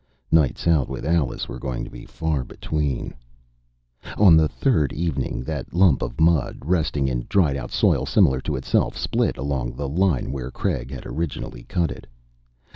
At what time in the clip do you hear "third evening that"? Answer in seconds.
4.47-5.75